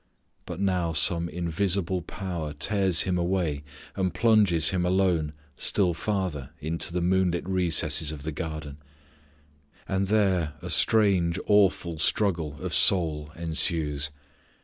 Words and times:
But 0.47 0.59
now 0.59 0.93
some 0.93 1.29
invisible 1.29 2.01
power 2.01 2.53
tears 2.53 3.01
him 3.01 3.19
away 3.19 3.63
and 3.95 4.11
plunges 4.11 4.69
Him 4.71 4.83
alone 4.83 5.31
still 5.55 5.93
farther 5.93 6.49
into 6.59 6.91
the 6.91 7.03
moonlit 7.03 7.47
recesses 7.47 8.11
of 8.11 8.23
the 8.23 8.31
garden; 8.31 8.77
and 9.87 10.07
there 10.07 10.53
a 10.59 10.71
strange, 10.71 11.37
awful 11.45 11.99
struggle 11.99 12.57
of 12.61 12.73
soul 12.73 13.31
ensues. 13.35 14.09